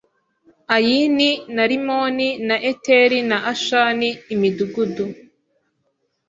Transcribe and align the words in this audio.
Ayini 0.75 1.29
na 1.55 1.63
Rimoni 1.71 2.29
na 2.47 2.55
Eteri 2.71 3.19
na 3.29 3.37
Ashani 3.51 4.09
Imidugudu 4.33 5.05